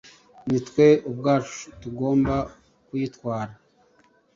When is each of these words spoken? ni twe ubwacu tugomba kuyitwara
ni 0.47 0.59
twe 0.67 0.87
ubwacu 1.09 1.59
tugomba 1.81 2.35
kuyitwara 2.85 3.53